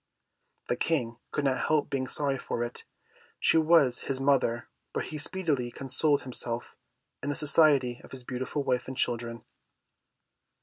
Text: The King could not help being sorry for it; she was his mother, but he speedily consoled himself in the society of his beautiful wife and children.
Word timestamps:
The 0.67 0.75
King 0.75 1.17
could 1.29 1.43
not 1.45 1.67
help 1.67 1.87
being 1.91 2.07
sorry 2.07 2.39
for 2.39 2.63
it; 2.63 2.85
she 3.39 3.59
was 3.59 3.99
his 4.09 4.19
mother, 4.19 4.67
but 4.93 5.03
he 5.03 5.19
speedily 5.19 5.69
consoled 5.69 6.23
himself 6.23 6.75
in 7.21 7.29
the 7.29 7.35
society 7.35 8.01
of 8.03 8.09
his 8.11 8.23
beautiful 8.23 8.63
wife 8.63 8.87
and 8.87 8.97
children. 8.97 9.43